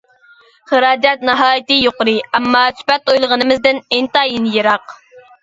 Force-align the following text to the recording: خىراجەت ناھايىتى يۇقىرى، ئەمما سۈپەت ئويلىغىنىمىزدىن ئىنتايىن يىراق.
خىراجەت 0.69 1.25
ناھايىتى 1.29 1.77
يۇقىرى، 1.81 2.15
ئەمما 2.39 2.63
سۈپەت 2.81 3.13
ئويلىغىنىمىزدىن 3.15 3.83
ئىنتايىن 4.01 4.51
يىراق. 4.59 4.99